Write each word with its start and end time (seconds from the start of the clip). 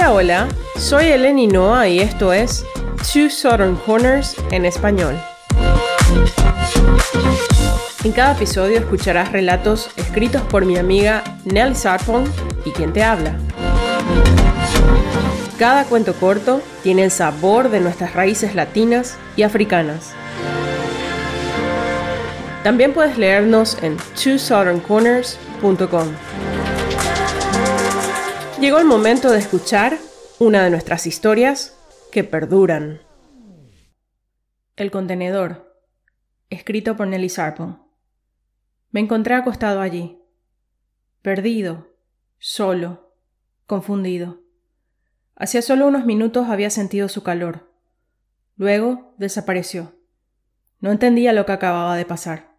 Hola, 0.00 0.12
hola, 0.14 0.48
soy 0.78 1.08
Eleni 1.08 1.46
Noah 1.46 1.86
y 1.86 2.00
esto 2.00 2.32
es 2.32 2.64
Two 3.12 3.28
Southern 3.28 3.76
Corners 3.76 4.34
en 4.50 4.64
español. 4.64 5.14
En 8.02 8.12
cada 8.12 8.32
episodio 8.32 8.78
escucharás 8.78 9.30
relatos 9.30 9.90
escritos 9.98 10.40
por 10.40 10.64
mi 10.64 10.78
amiga 10.78 11.22
Nelly 11.44 11.74
Sarpong 11.74 12.26
y 12.64 12.70
quien 12.70 12.94
te 12.94 13.02
habla. 13.02 13.36
Cada 15.58 15.84
cuento 15.84 16.14
corto 16.14 16.62
tiene 16.82 17.04
el 17.04 17.10
sabor 17.10 17.68
de 17.68 17.80
nuestras 17.80 18.14
raíces 18.14 18.54
latinas 18.54 19.18
y 19.36 19.42
africanas. 19.42 20.14
También 22.64 22.94
puedes 22.94 23.18
leernos 23.18 23.76
en 23.82 23.98
twosoutherncorners.com. 24.14 26.08
Llegó 28.60 28.78
el 28.78 28.84
momento 28.84 29.30
de 29.30 29.38
escuchar 29.38 29.96
una 30.38 30.62
de 30.62 30.68
nuestras 30.68 31.06
historias 31.06 31.78
que 32.12 32.24
perduran. 32.24 33.00
El 34.76 34.90
contenedor, 34.90 35.82
escrito 36.50 36.94
por 36.94 37.06
Nelly 37.06 37.30
Sarpon. 37.30 37.82
Me 38.90 39.00
encontré 39.00 39.34
acostado 39.34 39.80
allí, 39.80 40.20
perdido, 41.22 41.88
solo, 42.38 43.14
confundido. 43.66 44.42
Hacía 45.36 45.62
solo 45.62 45.86
unos 45.86 46.04
minutos 46.04 46.50
había 46.50 46.68
sentido 46.68 47.08
su 47.08 47.22
calor. 47.22 47.72
Luego 48.56 49.14
desapareció. 49.16 49.94
No 50.80 50.92
entendía 50.92 51.32
lo 51.32 51.46
que 51.46 51.52
acababa 51.52 51.96
de 51.96 52.04
pasar. 52.04 52.58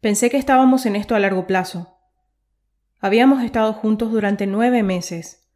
Pensé 0.00 0.30
que 0.30 0.38
estábamos 0.38 0.86
en 0.86 0.96
esto 0.96 1.14
a 1.14 1.18
largo 1.18 1.46
plazo. 1.46 1.99
Habíamos 3.02 3.42
estado 3.42 3.72
juntos 3.72 4.12
durante 4.12 4.46
nueve 4.46 4.82
meses. 4.82 5.48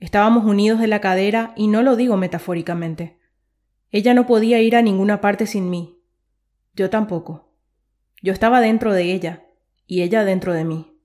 Estábamos 0.00 0.44
unidos 0.44 0.80
de 0.80 0.88
la 0.88 1.00
cadera 1.00 1.52
y 1.56 1.68
no 1.68 1.80
lo 1.80 1.94
digo 1.94 2.16
metafóricamente. 2.16 3.20
Ella 3.92 4.14
no 4.14 4.26
podía 4.26 4.60
ir 4.60 4.74
a 4.74 4.82
ninguna 4.82 5.20
parte 5.20 5.46
sin 5.46 5.70
mí. 5.70 6.02
Yo 6.74 6.90
tampoco. 6.90 7.54
Yo 8.20 8.32
estaba 8.32 8.60
dentro 8.60 8.92
de 8.94 9.12
ella 9.12 9.46
y 9.86 10.02
ella 10.02 10.24
dentro 10.24 10.54
de 10.54 10.64
mí. 10.64 10.98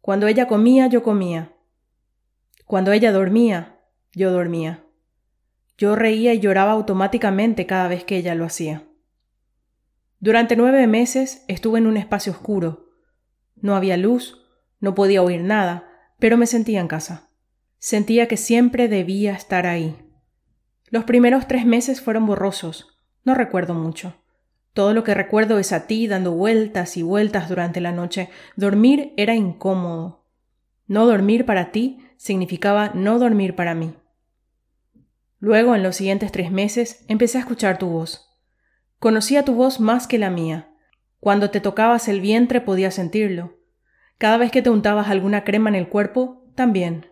Cuando 0.00 0.28
ella 0.28 0.46
comía, 0.46 0.86
yo 0.86 1.02
comía. 1.02 1.52
Cuando 2.64 2.92
ella 2.92 3.12
dormía, 3.12 3.82
yo 4.14 4.32
dormía. 4.32 4.86
Yo 5.76 5.94
reía 5.94 6.32
y 6.32 6.40
lloraba 6.40 6.72
automáticamente 6.72 7.66
cada 7.66 7.86
vez 7.86 8.04
que 8.04 8.16
ella 8.16 8.34
lo 8.34 8.46
hacía. 8.46 8.88
Durante 10.20 10.56
nueve 10.56 10.86
meses 10.86 11.44
estuve 11.48 11.80
en 11.80 11.86
un 11.86 11.98
espacio 11.98 12.32
oscuro. 12.32 12.88
No 13.56 13.76
había 13.76 13.98
luz, 13.98 14.40
no 14.80 14.94
podía 14.94 15.22
oír 15.22 15.42
nada, 15.42 15.88
pero 16.18 16.36
me 16.36 16.46
sentía 16.46 16.80
en 16.80 16.88
casa. 16.88 17.30
Sentía 17.78 18.28
que 18.28 18.36
siempre 18.36 18.88
debía 18.88 19.32
estar 19.32 19.66
ahí. 19.66 19.96
Los 20.88 21.04
primeros 21.04 21.46
tres 21.46 21.64
meses 21.64 22.00
fueron 22.00 22.26
borrosos. 22.26 22.98
No 23.24 23.34
recuerdo 23.34 23.74
mucho. 23.74 24.14
Todo 24.72 24.94
lo 24.94 25.04
que 25.04 25.14
recuerdo 25.14 25.58
es 25.58 25.72
a 25.72 25.86
ti 25.86 26.06
dando 26.06 26.32
vueltas 26.32 26.96
y 26.96 27.02
vueltas 27.02 27.48
durante 27.48 27.80
la 27.80 27.92
noche. 27.92 28.28
Dormir 28.56 29.12
era 29.16 29.34
incómodo. 29.34 30.26
No 30.86 31.06
dormir 31.06 31.46
para 31.46 31.70
ti 31.70 32.04
significaba 32.16 32.90
no 32.94 33.18
dormir 33.18 33.54
para 33.54 33.74
mí. 33.74 33.94
Luego, 35.38 35.74
en 35.74 35.82
los 35.82 35.96
siguientes 35.96 36.32
tres 36.32 36.50
meses, 36.50 37.04
empecé 37.08 37.38
a 37.38 37.40
escuchar 37.40 37.78
tu 37.78 37.88
voz. 37.88 38.28
Conocía 38.98 39.44
tu 39.44 39.54
voz 39.54 39.80
más 39.80 40.06
que 40.06 40.18
la 40.18 40.30
mía. 40.30 40.74
Cuando 41.18 41.50
te 41.50 41.60
tocabas 41.60 42.08
el 42.08 42.20
vientre 42.20 42.60
podía 42.60 42.90
sentirlo. 42.90 43.59
Cada 44.20 44.36
vez 44.36 44.50
que 44.50 44.60
te 44.60 44.68
untabas 44.68 45.08
alguna 45.08 45.44
crema 45.44 45.70
en 45.70 45.74
el 45.74 45.88
cuerpo, 45.88 46.44
también. 46.54 47.06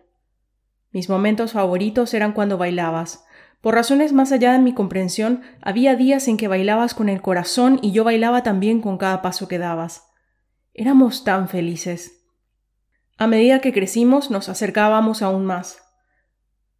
Mis 0.91 1.09
momentos 1.09 1.53
favoritos 1.53 2.13
eran 2.13 2.33
cuando 2.33 2.59
bailabas. 2.59 3.25
Por 3.61 3.73
razones 3.73 4.13
más 4.13 4.31
allá 4.31 4.53
de 4.53 4.59
mi 4.59 4.75
comprensión, 4.75 5.41
había 5.59 5.95
días 5.95 6.27
en 6.27 6.37
que 6.37 6.47
bailabas 6.47 6.93
con 6.93 7.09
el 7.09 7.23
corazón 7.23 7.79
y 7.81 7.93
yo 7.93 8.03
bailaba 8.03 8.43
también 8.43 8.79
con 8.79 8.99
cada 8.99 9.23
paso 9.23 9.47
que 9.47 9.57
dabas. 9.57 10.07
Éramos 10.75 11.23
tan 11.23 11.49
felices. 11.49 12.27
A 13.17 13.25
medida 13.25 13.57
que 13.57 13.73
crecimos 13.73 14.29
nos 14.29 14.47
acercábamos 14.47 15.23
aún 15.23 15.47
más. 15.47 15.79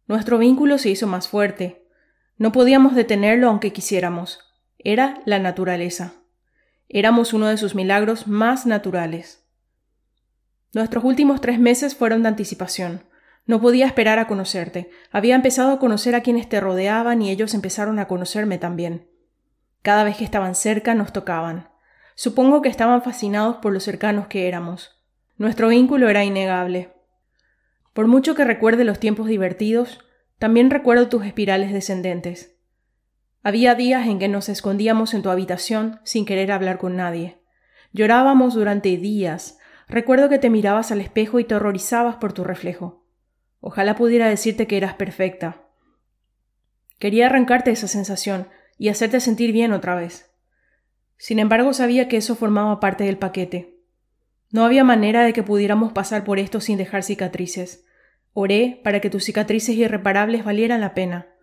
Nuestro 0.06 0.38
vínculo 0.38 0.78
se 0.78 0.90
hizo 0.90 1.08
más 1.08 1.26
fuerte. 1.26 1.88
No 2.36 2.52
podíamos 2.52 2.94
detenerlo 2.94 3.48
aunque 3.48 3.72
quisiéramos. 3.72 4.38
Era 4.78 5.22
la 5.24 5.40
naturaleza. 5.40 6.12
Éramos 6.88 7.32
uno 7.32 7.48
de 7.48 7.56
sus 7.56 7.74
milagros 7.74 8.28
más 8.28 8.64
naturales. 8.64 9.39
Nuestros 10.72 11.04
últimos 11.04 11.40
tres 11.40 11.58
meses 11.58 11.96
fueron 11.96 12.22
de 12.22 12.28
anticipación. 12.28 13.04
No 13.46 13.60
podía 13.60 13.86
esperar 13.86 14.18
a 14.18 14.26
conocerte. 14.26 14.90
Había 15.10 15.34
empezado 15.34 15.72
a 15.72 15.78
conocer 15.78 16.14
a 16.14 16.22
quienes 16.22 16.48
te 16.48 16.60
rodeaban 16.60 17.22
y 17.22 17.30
ellos 17.30 17.54
empezaron 17.54 17.98
a 17.98 18.06
conocerme 18.06 18.58
también. 18.58 19.08
Cada 19.82 20.04
vez 20.04 20.16
que 20.16 20.24
estaban 20.24 20.54
cerca 20.54 20.94
nos 20.94 21.12
tocaban. 21.12 21.70
Supongo 22.14 22.62
que 22.62 22.68
estaban 22.68 23.02
fascinados 23.02 23.56
por 23.56 23.72
lo 23.72 23.80
cercanos 23.80 24.26
que 24.26 24.46
éramos. 24.46 25.02
Nuestro 25.38 25.68
vínculo 25.68 26.08
era 26.08 26.22
innegable. 26.22 26.92
Por 27.94 28.06
mucho 28.06 28.34
que 28.34 28.44
recuerde 28.44 28.84
los 28.84 29.00
tiempos 29.00 29.26
divertidos, 29.26 30.00
también 30.38 30.70
recuerdo 30.70 31.08
tus 31.08 31.24
espirales 31.24 31.72
descendentes. 31.72 32.56
Había 33.42 33.74
días 33.74 34.06
en 34.06 34.18
que 34.18 34.28
nos 34.28 34.48
escondíamos 34.50 35.14
en 35.14 35.22
tu 35.22 35.30
habitación 35.30 36.00
sin 36.04 36.26
querer 36.26 36.52
hablar 36.52 36.78
con 36.78 36.94
nadie. 36.94 37.40
Llorábamos 37.92 38.54
durante 38.54 38.96
días. 38.96 39.58
Recuerdo 39.90 40.28
que 40.28 40.38
te 40.38 40.50
mirabas 40.50 40.92
al 40.92 41.00
espejo 41.00 41.40
y 41.40 41.44
te 41.44 41.56
horrorizabas 41.56 42.16
por 42.16 42.32
tu 42.32 42.44
reflejo. 42.44 43.04
Ojalá 43.58 43.96
pudiera 43.96 44.28
decirte 44.28 44.68
que 44.68 44.76
eras 44.76 44.94
perfecta. 44.94 45.62
Quería 47.00 47.26
arrancarte 47.26 47.72
esa 47.72 47.88
sensación 47.88 48.46
y 48.78 48.88
hacerte 48.88 49.18
sentir 49.18 49.50
bien 49.50 49.72
otra 49.72 49.96
vez. 49.96 50.30
Sin 51.16 51.40
embargo, 51.40 51.72
sabía 51.72 52.06
que 52.06 52.18
eso 52.18 52.36
formaba 52.36 52.78
parte 52.78 53.02
del 53.02 53.18
paquete. 53.18 53.80
No 54.52 54.64
había 54.64 54.84
manera 54.84 55.24
de 55.24 55.32
que 55.32 55.42
pudiéramos 55.42 55.92
pasar 55.92 56.22
por 56.22 56.38
esto 56.38 56.60
sin 56.60 56.78
dejar 56.78 57.02
cicatrices. 57.02 57.84
Oré 58.32 58.80
para 58.84 59.00
que 59.00 59.10
tus 59.10 59.24
cicatrices 59.24 59.74
irreparables 59.74 60.44
valieran 60.44 60.80
la 60.80 60.94
pena, 60.94 61.34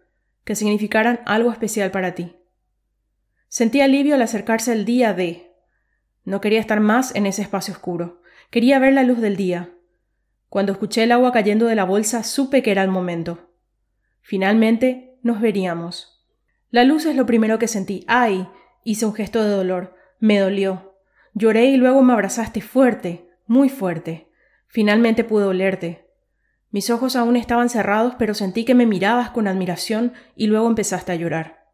que 0.46 0.56
significaran 0.56 1.20
algo 1.26 1.52
especial 1.52 1.92
para 1.92 2.16
ti. 2.16 2.38
Sentí 3.50 3.82
alivio 3.82 4.16
al 4.16 4.22
acercarse 4.22 4.72
el 4.72 4.86
día 4.86 5.14
de. 5.14 5.52
No 6.24 6.40
quería 6.40 6.62
estar 6.62 6.80
más 6.80 7.14
en 7.14 7.26
ese 7.26 7.42
espacio 7.42 7.74
oscuro. 7.74 8.22
Quería 8.50 8.80
ver 8.80 8.94
la 8.94 9.04
luz 9.04 9.20
del 9.20 9.36
día. 9.36 9.74
Cuando 10.48 10.72
escuché 10.72 11.04
el 11.04 11.12
agua 11.12 11.34
cayendo 11.34 11.66
de 11.66 11.76
la 11.76 11.84
bolsa, 11.84 12.24
supe 12.24 12.64
que 12.64 12.72
era 12.72 12.84
el 12.84 12.90
momento. 12.90 13.52
Finalmente 14.22 15.20
nos 15.22 15.42
veríamos. 15.42 16.26
La 16.70 16.86
luz 16.86 17.06
es 17.06 17.16
lo 17.16 17.26
primero 17.26 17.60
que 17.60 17.68
sentí. 17.68 18.06
¡Ay! 18.08 18.48
Hice 18.86 19.06
un 19.06 19.14
gesto 19.14 19.44
de 19.44 19.50
dolor. 19.50 19.96
Me 20.20 20.40
dolió. 20.40 20.96
Lloré 21.34 21.66
y 21.66 21.78
luego 21.78 22.02
me 22.02 22.14
abrazaste 22.14 22.62
fuerte, 22.62 23.30
muy 23.46 23.70
fuerte. 23.70 24.30
Finalmente 24.68 25.24
pude 25.26 25.46
olerte. 25.46 26.08
Mis 26.72 26.90
ojos 26.90 27.16
aún 27.16 27.36
estaban 27.36 27.70
cerrados, 27.70 28.16
pero 28.18 28.34
sentí 28.34 28.64
que 28.64 28.76
me 28.76 28.86
mirabas 28.86 29.32
con 29.32 29.48
admiración 29.48 30.14
y 30.36 30.48
luego 30.48 30.68
empezaste 30.68 31.12
a 31.12 31.16
llorar. 31.16 31.66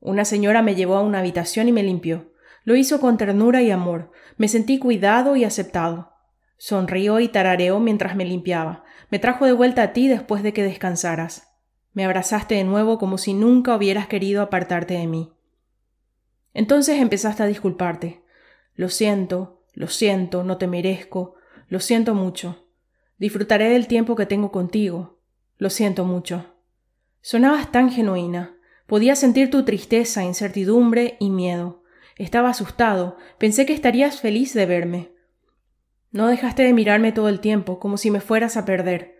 Una 0.00 0.24
señora 0.24 0.62
me 0.62 0.74
llevó 0.74 0.96
a 0.96 1.02
una 1.02 1.20
habitación 1.20 1.68
y 1.68 1.72
me 1.72 1.84
limpió. 1.84 2.31
Lo 2.64 2.76
hizo 2.76 3.00
con 3.00 3.16
ternura 3.16 3.62
y 3.62 3.70
amor. 3.70 4.10
Me 4.36 4.48
sentí 4.48 4.78
cuidado 4.78 5.36
y 5.36 5.44
aceptado. 5.44 6.12
Sonrió 6.56 7.18
y 7.18 7.28
tarareó 7.28 7.80
mientras 7.80 8.14
me 8.14 8.24
limpiaba. 8.24 8.84
Me 9.10 9.18
trajo 9.18 9.46
de 9.46 9.52
vuelta 9.52 9.82
a 9.82 9.92
ti 9.92 10.08
después 10.08 10.42
de 10.42 10.52
que 10.52 10.62
descansaras. 10.62 11.48
Me 11.92 12.04
abrazaste 12.04 12.54
de 12.54 12.64
nuevo 12.64 12.98
como 12.98 13.18
si 13.18 13.34
nunca 13.34 13.76
hubieras 13.76 14.06
querido 14.06 14.42
apartarte 14.42 14.94
de 14.94 15.06
mí. 15.06 15.32
Entonces 16.54 17.00
empezaste 17.00 17.42
a 17.42 17.46
disculparte. 17.46 18.22
Lo 18.74 18.88
siento, 18.88 19.64
lo 19.74 19.88
siento, 19.88 20.44
no 20.44 20.56
te 20.56 20.66
merezco, 20.66 21.34
lo 21.68 21.80
siento 21.80 22.14
mucho. 22.14 22.68
Disfrutaré 23.18 23.70
del 23.70 23.86
tiempo 23.86 24.16
que 24.16 24.26
tengo 24.26 24.52
contigo. 24.52 25.20
Lo 25.58 25.70
siento 25.70 26.04
mucho. 26.04 26.56
Sonabas 27.20 27.70
tan 27.70 27.90
genuina. 27.90 28.56
Podía 28.86 29.16
sentir 29.16 29.50
tu 29.50 29.64
tristeza, 29.64 30.24
incertidumbre 30.24 31.16
y 31.20 31.30
miedo. 31.30 31.81
Estaba 32.22 32.50
asustado. 32.50 33.16
Pensé 33.38 33.66
que 33.66 33.72
estarías 33.72 34.20
feliz 34.20 34.54
de 34.54 34.64
verme. 34.64 35.10
No 36.12 36.28
dejaste 36.28 36.62
de 36.62 36.72
mirarme 36.72 37.10
todo 37.10 37.28
el 37.28 37.40
tiempo, 37.40 37.80
como 37.80 37.96
si 37.96 38.12
me 38.12 38.20
fueras 38.20 38.56
a 38.56 38.64
perder. 38.64 39.16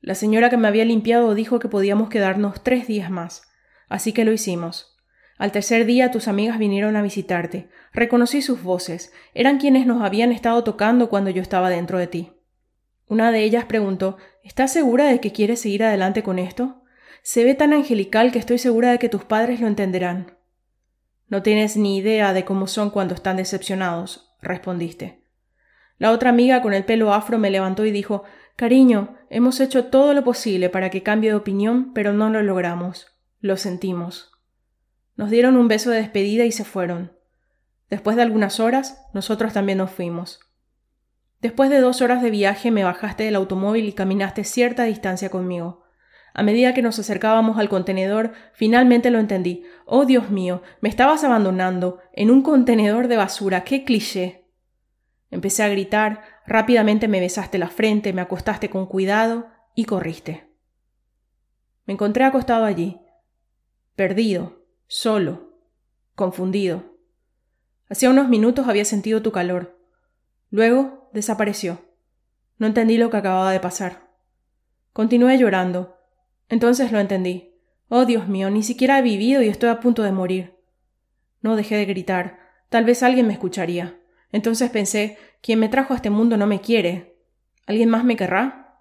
La 0.00 0.14
señora 0.14 0.48
que 0.48 0.56
me 0.56 0.66
había 0.66 0.86
limpiado 0.86 1.34
dijo 1.34 1.58
que 1.58 1.68
podíamos 1.68 2.08
quedarnos 2.08 2.64
tres 2.64 2.86
días 2.86 3.10
más. 3.10 3.42
Así 3.90 4.14
que 4.14 4.24
lo 4.24 4.32
hicimos. 4.32 4.96
Al 5.36 5.52
tercer 5.52 5.84
día 5.84 6.10
tus 6.10 6.26
amigas 6.26 6.58
vinieron 6.58 6.96
a 6.96 7.02
visitarte. 7.02 7.68
Reconocí 7.92 8.40
sus 8.40 8.62
voces. 8.62 9.12
Eran 9.34 9.58
quienes 9.58 9.84
nos 9.84 10.00
habían 10.00 10.32
estado 10.32 10.64
tocando 10.64 11.10
cuando 11.10 11.28
yo 11.28 11.42
estaba 11.42 11.68
dentro 11.68 11.98
de 11.98 12.06
ti. 12.06 12.32
Una 13.08 13.30
de 13.30 13.44
ellas 13.44 13.66
preguntó 13.66 14.16
¿Estás 14.42 14.72
segura 14.72 15.04
de 15.04 15.20
que 15.20 15.32
quieres 15.32 15.60
seguir 15.60 15.84
adelante 15.84 16.22
con 16.22 16.38
esto? 16.38 16.82
Se 17.22 17.44
ve 17.44 17.54
tan 17.54 17.74
angelical 17.74 18.32
que 18.32 18.38
estoy 18.38 18.56
segura 18.56 18.90
de 18.90 18.98
que 18.98 19.10
tus 19.10 19.24
padres 19.24 19.60
lo 19.60 19.66
entenderán. 19.66 20.37
No 21.28 21.42
tienes 21.42 21.76
ni 21.76 21.98
idea 21.98 22.32
de 22.32 22.44
cómo 22.44 22.66
son 22.66 22.90
cuando 22.90 23.14
están 23.14 23.36
decepcionados, 23.36 24.34
respondiste. 24.40 25.22
La 25.98 26.12
otra 26.12 26.30
amiga 26.30 26.62
con 26.62 26.72
el 26.72 26.84
pelo 26.84 27.12
afro 27.12 27.38
me 27.38 27.50
levantó 27.50 27.84
y 27.84 27.90
dijo 27.90 28.24
Cariño, 28.56 29.16
hemos 29.30 29.60
hecho 29.60 29.86
todo 29.86 30.14
lo 30.14 30.24
posible 30.24 30.70
para 30.70 30.90
que 30.90 31.02
cambie 31.02 31.30
de 31.30 31.36
opinión, 31.36 31.92
pero 31.92 32.12
no 32.12 32.30
lo 32.30 32.42
logramos. 32.42 33.06
Lo 33.40 33.56
sentimos. 33.56 34.32
Nos 35.16 35.30
dieron 35.30 35.56
un 35.56 35.68
beso 35.68 35.90
de 35.90 35.98
despedida 35.98 36.44
y 36.44 36.52
se 36.52 36.64
fueron. 36.64 37.12
Después 37.90 38.16
de 38.16 38.22
algunas 38.22 38.60
horas, 38.60 39.04
nosotros 39.14 39.52
también 39.52 39.78
nos 39.78 39.90
fuimos. 39.90 40.40
Después 41.40 41.70
de 41.70 41.80
dos 41.80 42.02
horas 42.02 42.22
de 42.22 42.30
viaje 42.30 42.70
me 42.70 42.84
bajaste 42.84 43.24
del 43.24 43.36
automóvil 43.36 43.86
y 43.86 43.92
caminaste 43.92 44.44
cierta 44.44 44.84
distancia 44.84 45.30
conmigo. 45.30 45.84
A 46.34 46.42
medida 46.42 46.74
que 46.74 46.82
nos 46.82 46.98
acercábamos 46.98 47.58
al 47.58 47.68
contenedor, 47.68 48.32
finalmente 48.52 49.10
lo 49.10 49.18
entendí. 49.18 49.64
Oh, 49.86 50.04
Dios 50.04 50.30
mío, 50.30 50.62
me 50.80 50.88
estabas 50.88 51.24
abandonando 51.24 51.98
en 52.12 52.30
un 52.30 52.42
contenedor 52.42 53.08
de 53.08 53.16
basura. 53.16 53.64
¡Qué 53.64 53.84
cliché! 53.84 54.44
Empecé 55.30 55.62
a 55.62 55.68
gritar, 55.68 56.22
rápidamente 56.46 57.08
me 57.08 57.20
besaste 57.20 57.58
la 57.58 57.68
frente, 57.68 58.12
me 58.12 58.22
acostaste 58.22 58.70
con 58.70 58.86
cuidado 58.86 59.48
y 59.74 59.84
corriste. 59.84 60.48
Me 61.84 61.94
encontré 61.94 62.24
acostado 62.24 62.64
allí, 62.64 63.00
perdido, 63.94 64.64
solo, 64.86 65.58
confundido. 66.14 66.96
Hacía 67.90 68.10
unos 68.10 68.28
minutos 68.28 68.68
había 68.68 68.84
sentido 68.84 69.22
tu 69.22 69.32
calor. 69.32 69.78
Luego 70.50 71.10
desapareció. 71.12 71.80
No 72.58 72.66
entendí 72.66 72.96
lo 72.96 73.10
que 73.10 73.16
acababa 73.16 73.52
de 73.52 73.60
pasar. 73.60 74.08
Continué 74.92 75.38
llorando. 75.38 75.97
Entonces 76.48 76.92
lo 76.92 77.00
entendí. 77.00 77.54
Oh, 77.88 78.04
Dios 78.04 78.28
mío, 78.28 78.50
ni 78.50 78.62
siquiera 78.62 78.98
he 78.98 79.02
vivido 79.02 79.42
y 79.42 79.48
estoy 79.48 79.70
a 79.70 79.80
punto 79.80 80.02
de 80.02 80.12
morir. 80.12 80.54
No 81.40 81.56
dejé 81.56 81.76
de 81.76 81.84
gritar. 81.84 82.38
Tal 82.68 82.84
vez 82.84 83.02
alguien 83.02 83.26
me 83.26 83.32
escucharía. 83.32 83.98
Entonces 84.32 84.70
pensé, 84.70 85.18
quien 85.40 85.58
me 85.58 85.68
trajo 85.68 85.94
a 85.94 85.96
este 85.96 86.10
mundo 86.10 86.36
no 86.36 86.46
me 86.46 86.60
quiere. 86.60 87.16
¿Alguien 87.66 87.88
más 87.88 88.04
me 88.04 88.16
querrá? 88.16 88.76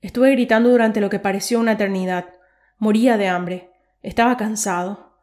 Estuve 0.00 0.30
gritando 0.32 0.70
durante 0.70 1.00
lo 1.00 1.10
que 1.10 1.18
pareció 1.18 1.60
una 1.60 1.72
eternidad. 1.72 2.34
Moría 2.78 3.16
de 3.16 3.28
hambre. 3.28 3.70
Estaba 4.02 4.36
cansado. 4.36 5.18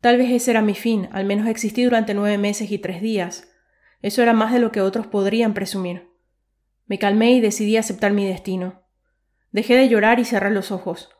Tal 0.00 0.16
vez 0.16 0.30
ese 0.30 0.50
era 0.50 0.62
mi 0.62 0.74
fin, 0.74 1.08
al 1.12 1.24
menos 1.24 1.46
existí 1.46 1.84
durante 1.84 2.14
nueve 2.14 2.38
meses 2.38 2.70
y 2.70 2.78
tres 2.78 3.00
días. 3.00 3.48
Eso 4.02 4.22
era 4.22 4.32
más 4.32 4.52
de 4.52 4.58
lo 4.58 4.72
que 4.72 4.80
otros 4.80 5.06
podrían 5.06 5.54
presumir. 5.54 6.08
Me 6.86 6.98
calmé 6.98 7.32
y 7.32 7.40
decidí 7.40 7.76
aceptar 7.76 8.12
mi 8.12 8.26
destino. 8.26 8.82
Dejé 9.52 9.76
de 9.76 9.88
llorar 9.88 10.20
y 10.20 10.24
cerrar 10.24 10.52
los 10.52 10.70
ojos. 10.70 11.10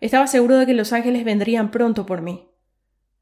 Estaba 0.00 0.26
seguro 0.26 0.56
de 0.56 0.66
que 0.66 0.74
los 0.74 0.92
ángeles 0.92 1.24
vendrían 1.24 1.70
pronto 1.70 2.06
por 2.06 2.22
mí. 2.22 2.50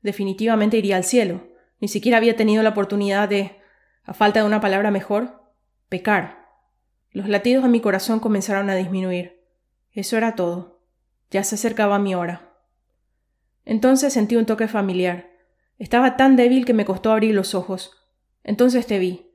Definitivamente 0.02 0.76
iría 0.76 0.96
al 0.96 1.04
cielo. 1.04 1.48
Ni 1.80 1.88
siquiera 1.88 2.18
había 2.18 2.36
tenido 2.36 2.62
la 2.62 2.70
oportunidad 2.70 3.28
de, 3.28 3.56
a 4.04 4.12
falta 4.12 4.40
de 4.40 4.46
una 4.46 4.60
palabra 4.60 4.90
mejor, 4.90 5.42
pecar. 5.88 6.46
Los 7.10 7.28
latidos 7.28 7.62
de 7.62 7.70
mi 7.70 7.80
corazón 7.80 8.20
comenzaron 8.20 8.68
a 8.70 8.74
disminuir. 8.74 9.42
Eso 9.92 10.16
era 10.16 10.34
todo. 10.34 10.82
Ya 11.30 11.44
se 11.44 11.54
acercaba 11.54 11.98
mi 11.98 12.14
hora. 12.14 12.52
Entonces 13.64 14.12
sentí 14.12 14.36
un 14.36 14.46
toque 14.46 14.68
familiar. 14.68 15.30
Estaba 15.78 16.16
tan 16.16 16.36
débil 16.36 16.64
que 16.64 16.74
me 16.74 16.84
costó 16.84 17.12
abrir 17.12 17.34
los 17.34 17.54
ojos. 17.54 17.92
Entonces 18.44 18.86
te 18.86 18.98
vi. 18.98 19.32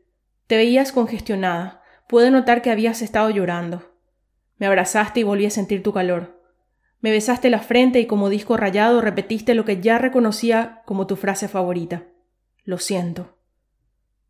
Te 0.47 0.57
veías 0.57 0.91
congestionada. 0.91 1.83
Pude 2.07 2.31
notar 2.31 2.61
que 2.61 2.71
habías 2.71 3.01
estado 3.01 3.29
llorando. 3.29 3.90
Me 4.61 4.67
abrazaste 4.67 5.21
y 5.21 5.23
volví 5.23 5.47
a 5.47 5.49
sentir 5.49 5.81
tu 5.81 5.91
calor. 5.91 6.39
Me 6.99 7.09
besaste 7.09 7.49
la 7.49 7.61
frente 7.61 7.99
y 7.99 8.05
como 8.05 8.29
disco 8.29 8.57
rayado 8.57 9.01
repetiste 9.01 9.55
lo 9.55 9.65
que 9.65 9.81
ya 9.81 9.97
reconocía 9.97 10.83
como 10.85 11.07
tu 11.07 11.15
frase 11.15 11.47
favorita. 11.47 12.03
Lo 12.63 12.77
siento. 12.77 13.39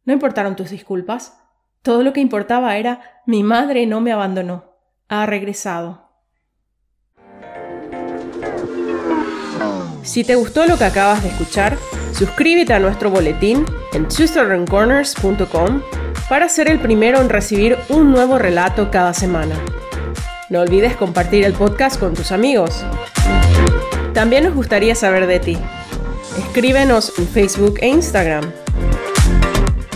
No 0.06 0.14
importaron 0.14 0.56
tus 0.56 0.70
disculpas. 0.70 1.38
Todo 1.82 2.02
lo 2.02 2.14
que 2.14 2.22
importaba 2.22 2.78
era 2.78 3.02
mi 3.26 3.44
madre 3.44 3.86
no 3.88 4.00
me 4.00 4.14
abandonó. 4.14 4.78
Ha 5.10 5.26
regresado. 5.26 6.10
Si 10.04 10.24
te 10.24 10.36
gustó 10.36 10.66
lo 10.66 10.78
que 10.78 10.86
acabas 10.86 11.24
de 11.24 11.28
escuchar, 11.28 11.78
suscríbete 12.14 12.72
a 12.72 12.80
nuestro 12.80 13.12
boletín 13.12 13.66
en 13.92 14.08
twosoutherncorners.com 14.08 15.82
para 16.30 16.48
ser 16.48 16.70
el 16.70 16.80
primero 16.80 17.20
en 17.20 17.28
recibir 17.28 17.78
un 17.90 18.12
nuevo 18.12 18.38
relato 18.38 18.90
cada 18.92 19.14
semana. 19.14 19.62
No 20.52 20.60
olvides 20.60 20.98
compartir 20.98 21.46
el 21.46 21.54
podcast 21.54 21.98
con 21.98 22.14
tus 22.14 22.34
amigos. 22.34 22.84
También 24.14 24.44
nos 24.44 24.54
gustaría 24.54 24.96
saber 24.96 25.26
de 25.26 25.40
ti. 25.40 25.58
Escríbenos 26.38 27.18
en 27.18 27.26
Facebook 27.26 27.76
e 27.80 27.88
Instagram. 27.88 28.52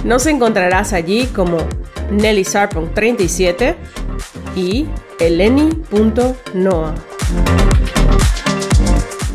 Nos 0.06 0.26
encontrarás 0.28 0.94
allí 0.94 1.26
como 1.26 1.58
Nelly 2.10 2.48
37 2.94 3.76
y 4.56 4.88
eleni.noa. 5.20 6.96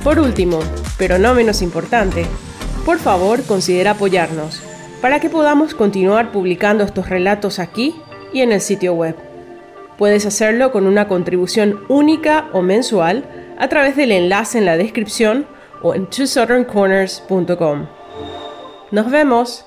Por 0.02 0.20
último, 0.20 0.60
pero 0.96 1.18
no 1.18 1.34
menos 1.34 1.60
importante, 1.60 2.24
por 2.86 2.98
favor 2.98 3.42
considera 3.42 3.90
apoyarnos 3.90 4.62
para 5.02 5.20
que 5.20 5.28
podamos 5.28 5.74
continuar 5.74 6.32
publicando 6.32 6.82
estos 6.82 7.10
relatos 7.10 7.58
aquí 7.58 7.94
y 8.32 8.40
en 8.40 8.52
el 8.52 8.62
sitio 8.62 8.94
web. 8.94 9.29
Puedes 10.00 10.24
hacerlo 10.24 10.72
con 10.72 10.86
una 10.86 11.08
contribución 11.08 11.84
única 11.88 12.48
o 12.54 12.62
mensual 12.62 13.52
a 13.58 13.68
través 13.68 13.96
del 13.96 14.12
enlace 14.12 14.56
en 14.56 14.64
la 14.64 14.78
descripción 14.78 15.44
o 15.82 15.94
en 15.94 16.06
twosoutherncorners.com. 16.06 17.86
Nos 18.92 19.10
vemos. 19.10 19.66